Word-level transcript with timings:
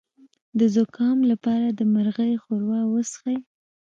د 0.59 0.61
زکام 0.75 1.17
لپاره 1.31 1.67
د 1.77 1.81
مرغۍ 1.93 2.31
ښوروا 2.43 2.81
وڅښئ 2.87 3.37